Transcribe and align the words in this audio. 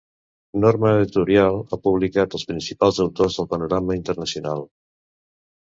Norma 0.61 0.93
Editorial 1.01 1.57
ha 1.61 1.79
publicat 1.89 2.39
els 2.39 2.47
principals 2.53 3.03
autors 3.07 3.39
del 3.39 3.51
panorama 3.55 4.01
internacional. 4.01 4.69